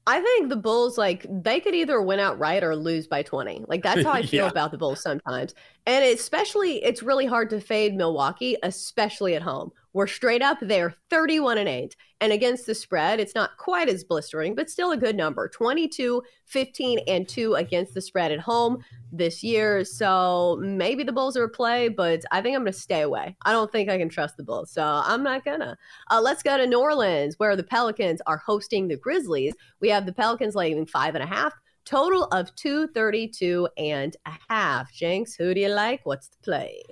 I 0.10 0.22
think 0.22 0.50
the 0.50 0.56
Bulls, 0.56 0.98
like, 0.98 1.26
they 1.30 1.60
could 1.60 1.76
either 1.76 2.02
win 2.02 2.20
outright 2.20 2.64
or 2.64 2.76
lose 2.76 3.06
by 3.06 3.22
20. 3.22 3.66
Like, 3.68 3.84
that's 3.84 4.04
how 4.04 4.12
I 4.12 4.22
feel 4.26 4.46
yeah. 4.46 4.50
about 4.50 4.72
the 4.72 4.78
Bulls 4.78 5.04
sometimes. 5.04 5.54
And 5.86 6.04
especially, 6.04 6.84
it's 6.84 7.04
really 7.04 7.28
hard 7.28 7.52
to 7.52 7.62
fade 7.62 7.96
Milwaukee, 7.96 8.58
especially 8.64 9.36
at 9.36 9.44
home. 9.44 9.72
We're 9.94 10.08
straight 10.08 10.44
up 10.44 10.60
there, 10.62 10.94
31 11.10 11.58
and 11.58 11.68
8. 11.68 11.96
And 12.22 12.32
against 12.32 12.66
the 12.66 12.76
spread, 12.76 13.20
it's 13.20 13.34
not 13.34 13.58
quite 13.58 13.90
as 13.90 14.04
blistering, 14.04 14.54
but 14.54 14.70
still 14.70 14.92
a 14.92 14.98
good 14.98 15.16
number 15.16 15.48
22, 15.48 16.22
15, 16.46 17.00
and 17.08 17.28
2 17.28 17.56
against 17.56 17.94
the 17.94 18.02
spread 18.02 18.32
at 18.32 18.40
home 18.40 18.84
this 19.12 19.42
year. 19.42 19.84
So 19.84 20.60
maybe 20.62 21.04
the 21.04 21.12
Bulls 21.12 21.36
are 21.38 21.46
a 21.46 21.50
play, 21.50 21.88
but 21.88 22.24
I 22.32 22.42
think 22.42 22.56
I'm 22.56 22.66
to 22.66 22.74
stay 22.74 23.02
away. 23.02 23.36
I 23.46 23.52
don't 23.52 23.72
think 23.72 23.90
I 23.90 23.98
can 23.98 24.10
trust 24.10 24.38
the 24.38 24.44
Bulls. 24.44 24.72
So 24.72 24.84
I'm 24.84 25.24
not 25.24 25.44
to. 25.62 25.76
Uh, 26.12 26.22
let's 26.22 26.44
go 26.44 26.58
to 26.58 26.68
New 26.68 26.80
Orleans, 26.80 27.36
where 27.40 27.56
the 27.56 27.64
Pelicans 27.64 28.22
are 28.28 28.38
hosting 28.38 28.88
the 28.88 28.98
Grizzlies. 28.98 29.54
We 29.80 29.90
have 29.90 30.06
the 30.06 30.14
Pelicans 30.14 30.56
laying 30.56 30.86
five 30.86 31.16
and 31.16 31.24
a 31.24 31.28
half. 31.28 31.54
Total 31.86 32.26
of 32.26 32.54
232 32.56 33.68
and 33.78 34.16
a 34.28 34.34
half. 34.50 34.94
Jenks, 34.94 35.36
who 35.36 35.56
do 35.56 35.62
you 35.62 35.70
like? 35.70 36.02
What's 36.04 36.28
the 36.28 36.38
play? 36.44 36.84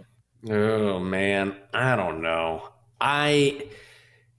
Oh, 0.50 1.00
man. 1.00 1.56
I 1.74 1.96
don't 1.96 2.22
know. 2.22 2.70
I. 3.00 3.70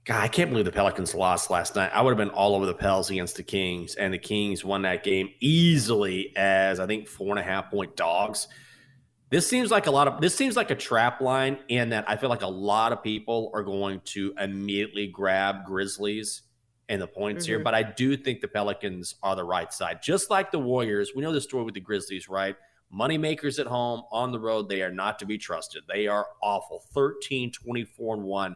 God, 0.05 0.23
I 0.23 0.27
can't 0.27 0.49
believe 0.49 0.65
the 0.65 0.71
Pelicans 0.71 1.13
lost 1.13 1.51
last 1.51 1.75
night. 1.75 1.91
I 1.93 2.01
would 2.01 2.09
have 2.09 2.17
been 2.17 2.33
all 2.33 2.55
over 2.55 2.65
the 2.65 2.73
Pels 2.73 3.11
against 3.11 3.35
the 3.35 3.43
Kings, 3.43 3.93
and 3.93 4.11
the 4.11 4.17
Kings 4.17 4.65
won 4.65 4.81
that 4.81 5.03
game 5.03 5.29
easily 5.39 6.33
as 6.35 6.79
I 6.79 6.87
think 6.87 7.07
four 7.07 7.29
and 7.29 7.37
a 7.37 7.43
half 7.43 7.69
point 7.69 7.95
dogs. 7.95 8.47
This 9.29 9.45
seems 9.45 9.69
like 9.69 9.85
a 9.85 9.91
lot 9.91 10.07
of 10.07 10.19
this 10.19 10.33
seems 10.33 10.55
like 10.55 10.71
a 10.71 10.75
trap 10.75 11.21
line 11.21 11.59
in 11.67 11.89
that 11.89 12.09
I 12.09 12.15
feel 12.15 12.29
like 12.29 12.41
a 12.41 12.47
lot 12.47 12.91
of 12.91 13.03
people 13.03 13.51
are 13.53 13.61
going 13.61 14.01
to 14.05 14.33
immediately 14.39 15.05
grab 15.05 15.65
Grizzlies 15.65 16.41
and 16.89 16.99
the 16.99 17.07
points 17.07 17.43
mm-hmm. 17.43 17.51
here, 17.51 17.59
but 17.59 17.75
I 17.75 17.83
do 17.83 18.17
think 18.17 18.41
the 18.41 18.47
Pelicans 18.47 19.15
are 19.21 19.35
the 19.35 19.43
right 19.43 19.71
side. 19.71 20.01
Just 20.01 20.31
like 20.31 20.51
the 20.51 20.57
Warriors, 20.57 21.11
we 21.15 21.21
know 21.21 21.31
the 21.31 21.39
story 21.39 21.63
with 21.63 21.75
the 21.75 21.79
Grizzlies, 21.79 22.27
right? 22.27 22.55
Moneymakers 22.93 23.59
at 23.59 23.67
home, 23.67 24.03
on 24.11 24.31
the 24.31 24.39
road, 24.39 24.67
they 24.67 24.81
are 24.81 24.91
not 24.91 25.19
to 25.19 25.25
be 25.25 25.37
trusted. 25.37 25.83
They 25.87 26.07
are 26.07 26.27
awful. 26.41 26.83
13, 26.93 27.51
24, 27.51 28.15
and 28.15 28.23
1 28.23 28.55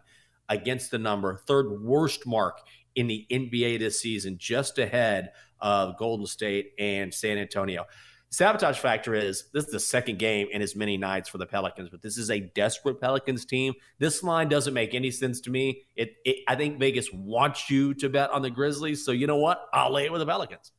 against 0.50 0.92
the 0.92 0.98
number, 0.98 1.38
third 1.48 1.82
worst 1.82 2.26
mark 2.26 2.60
in 2.96 3.08
the 3.08 3.26
NBA 3.32 3.80
this 3.80 4.00
season, 4.00 4.38
just 4.38 4.78
ahead 4.80 5.32
of 5.60 5.98
Golden 5.98 6.26
State 6.26 6.74
and 6.78 7.14
San 7.14 7.38
Antonio. 7.38 7.86
sabotage 8.30 8.78
factor 8.78 9.14
is 9.14 9.46
this 9.54 9.66
is 9.66 9.72
the 9.72 9.80
second 9.80 10.20
game 10.20 10.48
in 10.52 10.62
as 10.62 10.76
many 10.76 10.98
nights 10.98 11.30
for 11.30 11.38
the 11.38 11.46
Pelicans, 11.46 11.90
but 11.90 12.02
this 12.02 12.18
is 12.18 12.30
a 12.30 12.40
desperate 12.40 13.00
Pelicans 13.00 13.46
team. 13.46 13.74
This 14.00 14.24
line 14.24 14.50
doesn't 14.50 14.74
make 14.74 14.94
any 14.94 15.12
sense 15.12 15.40
to 15.42 15.50
me. 15.50 15.84
It, 15.96 16.16
it 16.26 16.38
I 16.48 16.56
think 16.56 16.80
Vegas 16.80 17.12
wants 17.14 17.70
you 17.70 17.94
to 17.96 18.10
bet 18.10 18.32
on 18.32 18.42
the 18.42 18.50
Grizzlies, 18.50 19.06
so 19.06 19.12
you 19.12 19.28
know 19.28 19.38
what? 19.38 19.66
I'll 19.74 19.92
lay 19.92 20.06
it 20.06 20.12
with 20.12 20.20
the 20.20 20.28
Pelicans. 20.28 20.72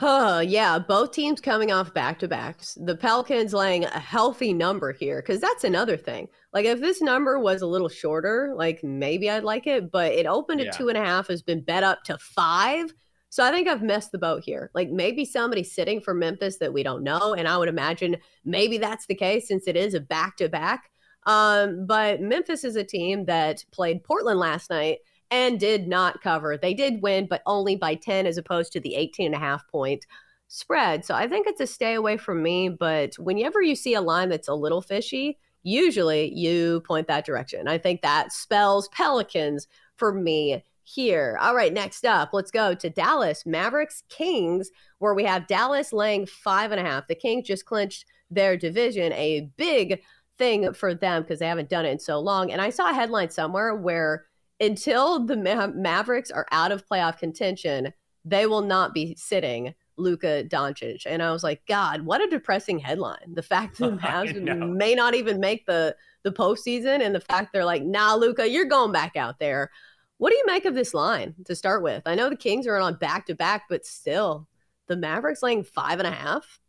Huh, 0.00 0.44
yeah, 0.46 0.78
both 0.78 1.10
teams 1.10 1.40
coming 1.40 1.72
off 1.72 1.92
back 1.92 2.20
to 2.20 2.28
backs. 2.28 2.78
The 2.80 2.94
Pelicans 2.94 3.52
laying 3.52 3.84
a 3.84 3.98
healthy 3.98 4.52
number 4.52 4.92
here 4.92 5.20
because 5.20 5.40
that's 5.40 5.64
another 5.64 5.96
thing. 5.96 6.28
Like, 6.52 6.66
if 6.66 6.80
this 6.80 7.02
number 7.02 7.40
was 7.40 7.62
a 7.62 7.66
little 7.66 7.88
shorter, 7.88 8.52
like 8.54 8.84
maybe 8.84 9.28
I'd 9.28 9.42
like 9.42 9.66
it, 9.66 9.90
but 9.90 10.12
it 10.12 10.24
opened 10.24 10.60
at 10.60 10.72
two 10.72 10.88
and 10.88 10.96
a 10.96 11.04
half, 11.04 11.26
has 11.26 11.42
been 11.42 11.62
bet 11.62 11.82
up 11.82 12.04
to 12.04 12.16
five. 12.18 12.94
So 13.30 13.44
I 13.44 13.50
think 13.50 13.66
I've 13.66 13.82
messed 13.82 14.12
the 14.12 14.18
boat 14.18 14.44
here. 14.44 14.70
Like, 14.72 14.88
maybe 14.88 15.24
somebody's 15.24 15.74
sitting 15.74 16.00
for 16.00 16.14
Memphis 16.14 16.58
that 16.58 16.72
we 16.72 16.84
don't 16.84 17.02
know. 17.02 17.34
And 17.34 17.48
I 17.48 17.58
would 17.58 17.68
imagine 17.68 18.18
maybe 18.44 18.78
that's 18.78 19.06
the 19.06 19.16
case 19.16 19.48
since 19.48 19.66
it 19.66 19.76
is 19.76 19.94
a 19.94 20.00
back 20.00 20.36
to 20.36 20.48
back. 20.48 20.92
But 21.26 22.20
Memphis 22.20 22.62
is 22.62 22.76
a 22.76 22.84
team 22.84 23.24
that 23.24 23.64
played 23.72 24.04
Portland 24.04 24.38
last 24.38 24.70
night 24.70 24.98
and 25.30 25.60
did 25.60 25.88
not 25.88 26.22
cover. 26.22 26.56
They 26.56 26.74
did 26.74 27.02
win, 27.02 27.26
but 27.26 27.42
only 27.46 27.76
by 27.76 27.94
10 27.94 28.26
as 28.26 28.38
opposed 28.38 28.72
to 28.72 28.80
the 28.80 28.94
18 28.94 29.26
and 29.26 29.34
a 29.34 29.38
half 29.38 29.66
point 29.68 30.06
spread. 30.48 31.04
So 31.04 31.14
I 31.14 31.28
think 31.28 31.46
it's 31.46 31.60
a 31.60 31.66
stay 31.66 31.94
away 31.94 32.16
from 32.16 32.42
me. 32.42 32.68
But 32.68 33.14
whenever 33.18 33.62
you 33.62 33.76
see 33.76 33.94
a 33.94 34.00
line 34.00 34.30
that's 34.30 34.48
a 34.48 34.54
little 34.54 34.80
fishy, 34.80 35.38
usually 35.62 36.32
you 36.34 36.82
point 36.86 37.06
that 37.08 37.26
direction. 37.26 37.68
I 37.68 37.78
think 37.78 38.02
that 38.02 38.32
spells 38.32 38.88
Pelicans 38.88 39.68
for 39.96 40.12
me 40.12 40.64
here. 40.84 41.36
All 41.40 41.54
right, 41.54 41.72
next 41.72 42.06
up, 42.06 42.30
let's 42.32 42.50
go 42.50 42.74
to 42.74 42.88
Dallas 42.88 43.44
Mavericks 43.44 44.04
Kings, 44.08 44.70
where 44.98 45.12
we 45.12 45.24
have 45.24 45.46
Dallas 45.46 45.92
laying 45.92 46.24
five 46.24 46.72
and 46.72 46.80
a 46.80 46.90
half. 46.90 47.08
The 47.08 47.14
Kings 47.14 47.46
just 47.46 47.66
clinched 47.66 48.06
their 48.30 48.56
division, 48.56 49.12
a 49.12 49.50
big 49.58 50.02
thing 50.38 50.72
for 50.72 50.94
them 50.94 51.22
because 51.22 51.40
they 51.40 51.46
haven't 51.46 51.68
done 51.68 51.84
it 51.84 51.90
in 51.90 51.98
so 51.98 52.18
long. 52.18 52.50
And 52.50 52.62
I 52.62 52.70
saw 52.70 52.90
a 52.90 52.94
headline 52.94 53.30
somewhere 53.30 53.74
where 53.74 54.24
until 54.60 55.24
the 55.24 55.36
Ma- 55.36 55.68
Mavericks 55.68 56.30
are 56.30 56.46
out 56.50 56.72
of 56.72 56.86
playoff 56.86 57.18
contention, 57.18 57.92
they 58.24 58.46
will 58.46 58.62
not 58.62 58.94
be 58.94 59.14
sitting 59.16 59.74
Luka 59.96 60.44
Doncic. 60.44 61.04
And 61.06 61.22
I 61.22 61.32
was 61.32 61.42
like, 61.42 61.64
God, 61.66 62.02
what 62.02 62.22
a 62.22 62.28
depressing 62.28 62.78
headline. 62.78 63.34
The 63.34 63.42
fact 63.42 63.78
that 63.78 63.90
the 63.90 63.96
Mavs 63.96 64.76
may 64.76 64.94
not 64.94 65.14
even 65.14 65.40
make 65.40 65.66
the 65.66 65.96
the 66.24 66.32
postseason, 66.32 67.00
and 67.00 67.14
the 67.14 67.20
fact 67.20 67.52
they're 67.52 67.64
like, 67.64 67.84
nah, 67.84 68.14
Luka, 68.14 68.48
you're 68.48 68.64
going 68.64 68.92
back 68.92 69.16
out 69.16 69.38
there. 69.38 69.70
What 70.18 70.30
do 70.30 70.36
you 70.36 70.44
make 70.46 70.64
of 70.64 70.74
this 70.74 70.92
line 70.92 71.34
to 71.44 71.54
start 71.54 71.82
with? 71.82 72.02
I 72.06 72.16
know 72.16 72.28
the 72.28 72.36
Kings 72.36 72.66
are 72.66 72.76
on 72.76 72.96
back 72.96 73.26
to 73.26 73.34
back, 73.34 73.64
but 73.68 73.86
still, 73.86 74.48
the 74.88 74.96
Mavericks 74.96 75.42
laying 75.42 75.62
five 75.62 76.00
and 76.00 76.08
a 76.08 76.12
half. 76.12 76.60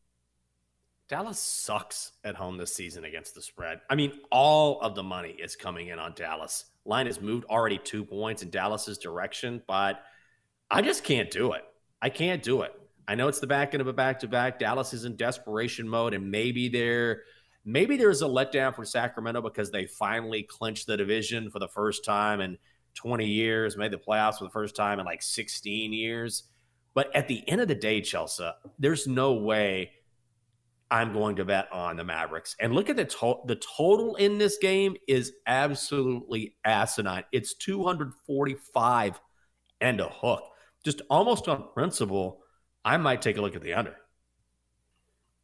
Dallas 1.10 1.40
sucks 1.40 2.12
at 2.24 2.36
home 2.36 2.58
this 2.58 2.72
season 2.72 3.04
against 3.04 3.34
the 3.34 3.42
spread. 3.42 3.82
I 3.90 3.96
mean, 3.96 4.14
all 4.32 4.80
of 4.82 4.94
the 4.94 5.02
money 5.02 5.32
is 5.32 5.56
coming 5.56 5.88
in 5.88 5.98
on 5.98 6.14
Dallas. 6.16 6.66
Line 6.86 7.08
has 7.08 7.20
moved 7.20 7.46
already 7.46 7.80
two 7.80 8.06
points 8.06 8.44
in 8.44 8.52
Dallas's 8.52 9.00
direction, 9.00 9.64
but 9.68 10.04
I 10.70 10.84
just 10.84 11.04
can't 11.04 11.32
do 11.32 11.54
it. 11.54 11.64
I 12.00 12.10
can't 12.10 12.44
do 12.44 12.62
it. 12.62 12.80
I 13.08 13.16
know 13.16 13.28
it's 13.28 13.40
the 13.40 13.48
back 13.48 13.74
end 13.74 13.82
of 13.82 13.88
a 13.88 13.94
back 13.94 14.20
to 14.20 14.28
back. 14.28 14.60
Dallas 14.60 14.94
is 14.94 15.04
in 15.04 15.16
desperation 15.16 15.90
mode, 15.90 16.14
and 16.14 16.30
maybe 16.30 16.70
they're 16.70 17.24
maybe 17.66 17.98
there's 17.98 18.22
a 18.22 18.28
letdown 18.28 18.76
for 18.76 18.86
Sacramento 18.86 19.42
because 19.42 19.72
they 19.72 19.88
finally 19.88 20.44
clinched 20.44 20.86
the 20.86 20.96
division 20.96 21.50
for 21.50 21.58
the 21.58 21.68
first 21.68 22.06
time 22.06 22.40
in 22.40 22.60
20 22.94 23.26
years, 23.26 23.76
made 23.78 23.92
the 23.92 23.98
playoffs 23.98 24.38
for 24.38 24.44
the 24.44 24.52
first 24.52 24.76
time 24.76 25.00
in 25.00 25.08
like 25.08 25.24
16 25.24 25.92
years. 25.92 26.44
But 26.94 27.16
at 27.16 27.28
the 27.28 27.48
end 27.50 27.62
of 27.62 27.68
the 27.68 27.76
day, 27.76 28.02
Chelsea, 28.02 28.48
there's 28.78 29.08
no 29.08 29.34
way 29.34 29.92
I'm 30.92 31.14
going 31.14 31.36
to 31.36 31.46
bet 31.46 31.72
on 31.72 31.98
the 31.98 32.04
Mavericks. 32.04 32.56
And 32.60 32.74
look 32.74 32.90
at 32.90 32.96
the 32.96 33.06
to- 33.06 33.42
the 33.46 33.56
total 33.56 34.16
in 34.16 34.38
this 34.38 34.58
game 34.58 34.96
is 35.08 35.34
absolutely 35.46 36.56
asinine. 36.66 37.26
It's 37.32 37.54
245 37.54 39.22
and 39.82 40.02
a 40.02 40.10
hook. 40.10 40.44
Just 40.84 41.02
almost 41.10 41.48
on 41.48 41.68
principle, 41.74 42.42
I 42.84 42.98
might 42.98 43.22
take 43.22 43.38
a 43.38 43.42
look 43.42 43.56
at 43.56 43.62
the 43.62 43.74
under. 43.74 43.96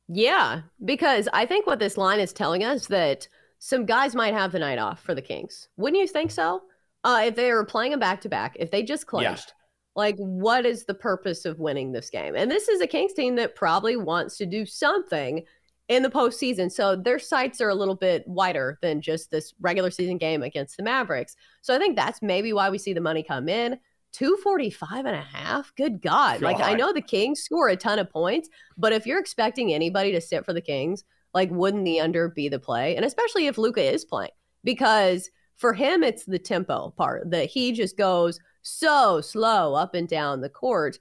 Yeah, 0.08 0.62
because 0.84 1.28
I 1.34 1.46
think 1.46 1.68
what 1.68 1.80
this 1.80 1.98
line 1.98 2.20
is 2.20 2.32
telling 2.32 2.64
us 2.64 2.88
that 2.88 3.28
some 3.60 3.86
guys 3.86 4.16
might 4.16 4.34
have 4.34 4.52
the 4.52 4.60
night 4.60 4.78
off 4.78 5.02
for 5.02 5.16
the 5.16 5.22
Kings. 5.22 5.70
Wouldn't 5.78 6.00
you 6.00 6.08
think 6.08 6.32
so? 6.32 6.62
Uh, 7.04 7.24
if 7.26 7.36
they 7.36 7.52
were 7.52 7.66
playing 7.66 7.94
a 7.94 7.98
back 7.98 8.22
to 8.22 8.30
back, 8.30 8.56
if 8.60 8.72
they 8.72 8.84
just 8.84 9.08
clinched, 9.08 9.54
yeah. 9.56 9.65
Like 9.96 10.16
what 10.18 10.66
is 10.66 10.86
the 10.86 10.94
purpose 10.94 11.46
of 11.46 11.60
winning 11.60 11.92
this 11.92 12.10
game? 12.10 12.36
And 12.36 12.52
this 12.52 12.68
is 12.68 12.82
a 12.82 12.88
Kings 12.88 13.14
team 13.14 13.36
that 13.36 13.56
probably 13.56 13.96
wants 13.96 14.38
to 14.38 14.46
do 14.46 14.66
something 14.66 15.44
in 15.88 16.04
the 16.04 16.10
postseason. 16.10 16.72
So 16.72 16.96
their 16.96 17.20
sights 17.20 17.62
are 17.62 17.70
a 17.70 17.76
little 17.76 17.96
bit 17.96 18.28
wider 18.28 18.80
than 18.82 19.02
just 19.02 19.32
this 19.32 19.54
regular 19.60 19.92
season 19.92 20.18
game 20.18 20.44
against 20.44 20.78
the 20.78 20.84
Mavericks. 20.84 21.36
So 21.62 21.76
I 21.76 21.78
think 21.78 21.96
that's 21.96 22.22
maybe 22.22 22.54
why 22.54 22.70
we 22.70 22.78
see 22.78 22.94
the 22.94 23.02
money 23.02 23.24
come 23.24 23.48
in. 23.48 23.80
245 24.14 25.06
and 25.06 25.16
a 25.16 25.22
half. 25.22 25.76
Good 25.76 26.02
God. 26.02 26.42
Like, 26.42 26.62
I 26.62 26.74
know 26.74 26.94
the 26.94 27.02
Kings 27.02 27.42
score 27.42 27.68
a 27.68 27.76
ton 27.76 28.00
of 28.00 28.10
points, 28.10 28.48
but 28.78 28.94
if 28.94 29.06
you're 29.06 29.20
expecting 29.20 29.74
anybody 29.74 30.14
to 30.14 30.22
sit 30.22 30.46
for 30.46 30.54
the 30.54 30.62
Kings, 30.62 31.04
like, 31.34 31.52
wouldn't 31.52 31.84
the 31.84 32.00
under 32.00 32.30
be 32.30 32.48
the 32.48 32.58
play? 32.58 32.96
And 32.96 33.04
especially 33.04 33.48
if 33.48 33.58
Luka 33.58 33.84
is 33.84 34.06
playing, 34.06 34.32
because 34.64 35.30
for 35.58 35.74
him, 35.74 36.02
it's 36.02 36.24
the 36.24 36.40
tempo 36.40 36.94
part 36.96 37.30
that 37.32 37.50
he 37.50 37.74
just 37.74 37.98
goes 37.98 38.40
so 38.66 39.22
slow 39.22 39.76
up 39.76 39.94
and 39.94 40.08
down 40.08 40.42
the 40.42 40.50
court. 40.50 40.98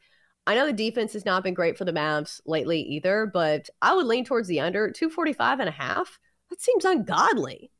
I 0.46 0.54
know 0.54 0.66
the 0.66 0.72
defense 0.72 1.14
has 1.14 1.24
not 1.24 1.42
been 1.42 1.54
great 1.54 1.78
for 1.78 1.86
the 1.86 1.92
Mavs 1.92 2.40
lately 2.44 2.80
either, 2.80 3.30
but 3.32 3.70
I 3.80 3.94
would 3.94 4.06
lean 4.06 4.24
towards 4.24 4.46
the 4.48 4.60
under 4.60 4.90
245 4.90 5.60
and 5.60 5.68
a 5.68 5.72
half. 5.72 6.18
That 6.50 6.60
seems 6.60 6.84
ungodly. 6.84 7.70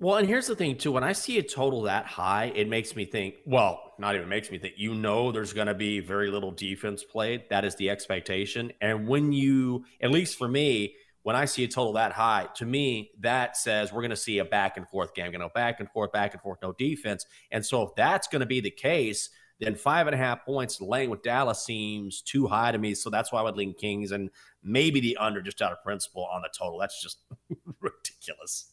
Well, 0.00 0.16
and 0.16 0.28
here's 0.28 0.46
the 0.46 0.56
thing 0.56 0.78
too. 0.78 0.92
When 0.92 1.04
I 1.04 1.12
see 1.12 1.38
a 1.38 1.42
total 1.42 1.82
that 1.82 2.06
high, 2.06 2.52
it 2.54 2.68
makes 2.68 2.96
me 2.96 3.04
think, 3.04 3.34
well, 3.44 3.94
not 3.98 4.14
even 4.14 4.28
makes 4.28 4.50
me 4.50 4.58
think, 4.58 4.74
you 4.78 4.94
know 4.94 5.32
there's 5.32 5.52
gonna 5.52 5.74
be 5.74 6.00
very 6.00 6.30
little 6.30 6.52
defense 6.52 7.02
played. 7.02 7.42
That 7.50 7.64
is 7.64 7.74
the 7.74 7.90
expectation. 7.90 8.72
And 8.80 9.08
when 9.08 9.32
you, 9.32 9.84
at 10.00 10.10
least 10.10 10.38
for 10.38 10.48
me, 10.48 10.94
when 11.22 11.36
I 11.36 11.44
see 11.44 11.64
a 11.64 11.68
total 11.68 11.92
that 11.94 12.12
high, 12.12 12.48
to 12.56 12.64
me, 12.64 13.10
that 13.20 13.56
says 13.56 13.92
we're 13.92 14.02
gonna 14.02 14.16
see 14.16 14.38
a 14.38 14.44
back 14.44 14.76
and 14.76 14.88
forth 14.88 15.14
game, 15.14 15.32
gonna 15.32 15.44
go 15.44 15.50
back 15.54 15.80
and 15.80 15.90
forth, 15.90 16.12
back 16.12 16.32
and 16.32 16.42
forth, 16.42 16.58
no 16.62 16.72
defense. 16.72 17.26
And 17.50 17.64
so 17.64 17.82
if 17.82 17.94
that's 17.96 18.28
gonna 18.28 18.46
be 18.46 18.60
the 18.60 18.70
case, 18.70 19.30
then 19.60 19.74
five 19.74 20.06
and 20.06 20.14
a 20.14 20.18
half 20.18 20.44
points 20.44 20.80
laying 20.80 21.10
with 21.10 21.22
Dallas 21.22 21.64
seems 21.64 22.22
too 22.22 22.46
high 22.46 22.72
to 22.72 22.78
me. 22.78 22.94
So 22.94 23.10
that's 23.10 23.32
why 23.32 23.40
I 23.40 23.42
would 23.42 23.56
lean 23.56 23.74
Kings 23.74 24.12
and 24.12 24.30
maybe 24.62 25.00
the 25.00 25.16
under 25.16 25.42
just 25.42 25.60
out 25.60 25.72
of 25.72 25.82
principle 25.82 26.26
on 26.32 26.42
the 26.42 26.50
total. 26.56 26.78
That's 26.78 27.02
just 27.02 27.18
ridiculous. 27.80 28.72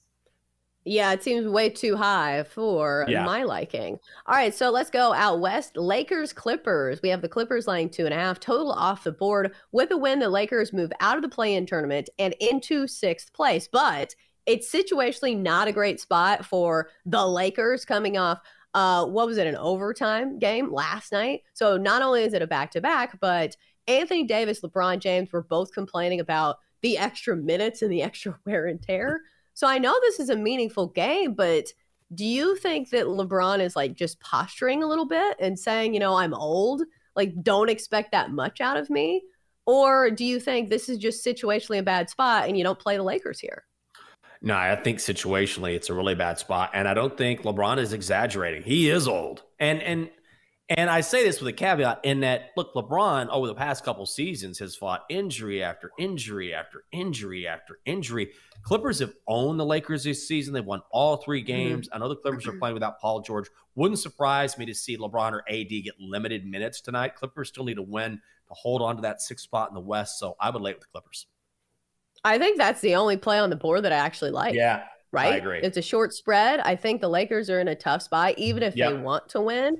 Yeah, 0.87 1.11
it 1.13 1.23
seems 1.23 1.47
way 1.47 1.69
too 1.69 1.95
high 1.95 2.43
for 2.43 3.05
yeah. 3.07 3.25
my 3.25 3.43
liking. 3.43 3.99
All 4.27 4.35
right, 4.35 4.53
so 4.53 4.69
let's 4.69 4.91
go 4.91 5.13
out 5.13 5.39
west. 5.39 5.75
Lakers 5.75 6.31
Clippers. 6.31 7.01
We 7.01 7.09
have 7.09 7.23
the 7.23 7.29
Clippers 7.29 7.67
laying 7.67 7.89
two 7.89 8.05
and 8.05 8.13
a 8.13 8.17
half 8.17 8.39
total 8.39 8.71
off 8.71 9.03
the 9.03 9.11
board. 9.11 9.55
With 9.71 9.89
a 9.89 9.97
win, 9.97 10.19
the 10.19 10.29
Lakers 10.29 10.73
move 10.73 10.91
out 10.99 11.17
of 11.17 11.23
the 11.23 11.29
play 11.29 11.55
in 11.55 11.65
tournament 11.65 12.09
and 12.19 12.35
into 12.39 12.85
sixth 12.85 13.33
place. 13.33 13.67
But 13.67 14.13
it's 14.45 14.71
situationally 14.71 15.35
not 15.35 15.67
a 15.67 15.73
great 15.73 15.99
spot 15.99 16.45
for 16.45 16.89
the 17.05 17.25
Lakers 17.25 17.83
coming 17.83 18.17
off. 18.17 18.39
Uh, 18.75 19.05
what 19.05 19.25
was 19.25 19.37
it, 19.37 19.47
an 19.47 19.55
overtime 19.55 20.37
game 20.37 20.71
last 20.71 21.11
night? 21.11 21.41
So 21.53 21.77
not 21.77 22.03
only 22.03 22.23
is 22.23 22.33
it 22.33 22.43
a 22.43 22.47
back 22.47 22.71
to 22.71 22.81
back, 22.81 23.19
but 23.19 23.55
Anthony 23.87 24.25
Davis, 24.25 24.61
LeBron 24.61 24.99
James 24.99 25.31
were 25.31 25.43
both 25.43 25.71
complaining 25.73 26.19
about 26.19 26.57
the 26.81 26.97
extra 26.97 27.35
minutes 27.35 27.81
and 27.81 27.91
the 27.91 28.01
extra 28.03 28.37
wear 28.45 28.67
and 28.67 28.81
tear. 28.81 29.21
So 29.55 29.67
I 29.67 29.79
know 29.79 29.95
this 30.01 30.19
is 30.19 30.29
a 30.29 30.35
meaningful 30.35 30.87
game, 30.87 31.33
but 31.33 31.65
do 32.13 32.25
you 32.25 32.55
think 32.57 32.89
that 32.91 33.05
LeBron 33.05 33.61
is 33.61 33.75
like 33.75 33.95
just 33.95 34.19
posturing 34.19 34.83
a 34.83 34.87
little 34.87 35.07
bit 35.07 35.37
and 35.39 35.57
saying, 35.57 35.93
you 35.93 35.99
know, 35.99 36.15
I'm 36.15 36.33
old, 36.33 36.83
like 37.15 37.41
don't 37.41 37.69
expect 37.69 38.11
that 38.11 38.31
much 38.31 38.61
out 38.61 38.77
of 38.77 38.89
me? 38.89 39.23
Or 39.65 40.11
do 40.11 40.23
you 40.23 40.39
think 40.39 40.69
this 40.69 40.89
is 40.89 40.97
just 40.97 41.25
situationally 41.25 41.79
a 41.79 41.83
bad 41.83 42.09
spot 42.09 42.47
and 42.47 42.57
you 42.57 42.63
don't 42.63 42.77
play 42.77 42.97
the 42.97 43.03
Lakers 43.03 43.39
here? 43.39 43.63
No, 44.41 44.55
I 44.55 44.75
think 44.75 44.99
situationally 44.99 45.73
it's 45.73 45.89
a 45.89 45.93
really 45.93 46.13
bad 46.13 46.37
spot, 46.37 46.69
and 46.73 46.87
I 46.87 46.93
don't 46.93 47.17
think 47.17 47.41
LeBron 47.41 47.79
is 47.79 47.93
exaggerating. 47.93 48.61
He 48.61 48.89
is 48.89 49.07
old, 49.07 49.41
and 49.59 49.81
and 49.81 50.09
and 50.69 50.89
I 50.89 51.01
say 51.01 51.23
this 51.23 51.39
with 51.39 51.47
a 51.47 51.53
caveat 51.53 51.99
in 52.03 52.21
that 52.21 52.49
look, 52.57 52.73
LeBron 52.73 53.29
over 53.29 53.45
the 53.45 53.53
past 53.53 53.83
couple 53.83 54.05
seasons 54.07 54.57
has 54.59 54.75
fought 54.75 55.05
injury 55.09 55.61
after 55.61 55.91
injury 55.99 56.55
after 56.55 56.85
injury 56.91 57.47
after 57.47 57.79
injury. 57.85 58.31
Clippers 58.63 58.97
have 58.97 59.13
owned 59.27 59.59
the 59.59 59.65
Lakers 59.65 60.03
this 60.03 60.27
season. 60.27 60.55
They've 60.55 60.65
won 60.65 60.81
all 60.89 61.17
three 61.17 61.41
mm-hmm. 61.41 61.47
games. 61.47 61.87
Mm-hmm. 61.87 61.95
I 61.95 61.99
know 61.99 62.09
the 62.09 62.15
Clippers 62.15 62.47
are 62.47 62.53
playing 62.53 62.73
without 62.73 62.99
Paul 62.99 63.21
George. 63.21 63.47
Wouldn't 63.75 63.99
surprise 63.99 64.57
me 64.57 64.65
to 64.65 64.73
see 64.73 64.97
LeBron 64.97 65.33
or 65.33 65.43
AD 65.47 65.69
get 65.69 65.99
limited 65.99 66.47
minutes 66.47 66.81
tonight. 66.81 67.15
Clippers 67.15 67.49
still 67.49 67.65
need 67.65 67.75
to 67.75 67.83
win 67.83 68.13
to 68.13 68.53
hold 68.53 68.81
on 68.81 68.95
to 68.95 69.03
that 69.03 69.21
sixth 69.21 69.43
spot 69.43 69.69
in 69.69 69.75
the 69.75 69.81
West. 69.81 70.17
So 70.17 70.35
I 70.39 70.49
would 70.49 70.61
lay 70.61 70.73
with 70.73 70.81
the 70.81 70.87
Clippers. 70.87 71.27
I 72.23 72.39
think 72.39 72.57
that's 72.57 72.81
the 72.81 72.95
only 72.95 73.17
play 73.17 73.37
on 73.37 73.51
the 73.51 73.55
board 73.55 73.83
that 73.83 73.93
I 73.93 73.97
actually 73.97 74.31
like. 74.31 74.55
Yeah. 74.55 74.85
Right? 75.11 75.33
I 75.33 75.37
agree. 75.37 75.59
It's 75.61 75.77
a 75.77 75.81
short 75.81 76.11
spread. 76.11 76.59
I 76.61 76.75
think 76.75 77.01
the 77.01 77.07
Lakers 77.07 77.51
are 77.51 77.59
in 77.59 77.67
a 77.67 77.75
tough 77.75 78.01
spot, 78.01 78.33
even 78.37 78.63
if 78.63 78.75
yep. 78.75 78.91
they 78.91 78.97
want 78.97 79.29
to 79.29 79.41
win. 79.41 79.79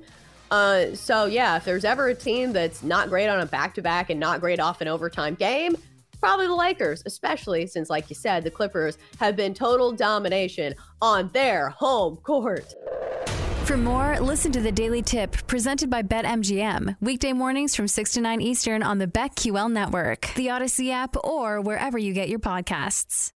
Uh, 0.50 0.94
so 0.94 1.26
yeah, 1.26 1.56
if 1.56 1.64
there's 1.64 1.84
ever 1.84 2.08
a 2.08 2.14
team 2.14 2.52
that's 2.52 2.82
not 2.82 3.08
great 3.08 3.28
on 3.28 3.40
a 3.40 3.46
back 3.46 3.74
to 3.74 3.82
back 3.82 4.10
and 4.10 4.20
not 4.20 4.40
great 4.40 4.60
off 4.60 4.80
an 4.80 4.88
overtime 4.88 5.34
game, 5.34 5.76
Probably 6.20 6.46
the 6.46 6.54
Lakers, 6.54 7.02
especially 7.06 7.66
since, 7.66 7.90
like 7.90 8.08
you 8.08 8.16
said, 8.16 8.42
the 8.42 8.50
Clippers 8.50 8.98
have 9.18 9.36
been 9.36 9.54
total 9.54 9.92
domination 9.92 10.74
on 11.02 11.30
their 11.32 11.70
home 11.70 12.16
court. 12.16 12.74
For 13.64 13.76
more, 13.76 14.18
listen 14.20 14.52
to 14.52 14.60
the 14.60 14.70
Daily 14.70 15.02
Tip 15.02 15.46
presented 15.46 15.90
by 15.90 16.02
BetMGM. 16.02 16.96
Weekday 17.00 17.32
mornings 17.32 17.74
from 17.74 17.88
6 17.88 18.12
to 18.12 18.20
9 18.20 18.40
Eastern 18.40 18.82
on 18.82 18.98
the 18.98 19.08
BetQL 19.08 19.70
network, 19.70 20.32
the 20.36 20.46
Audacy 20.46 20.90
app, 20.90 21.16
or 21.24 21.60
wherever 21.60 21.98
you 21.98 22.12
get 22.12 22.28
your 22.28 22.38
podcasts. 22.38 23.32